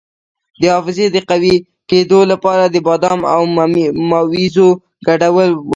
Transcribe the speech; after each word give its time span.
د 0.61 0.61
حافظې 0.73 1.07
د 1.11 1.17
قوي 1.29 1.55
کیدو 1.89 2.19
لپاره 2.31 2.63
د 2.67 2.75
بادام 2.87 3.19
او 3.33 3.41
مویزو 4.11 4.67
ګډول 5.07 5.49
وکاروئ 5.55 5.67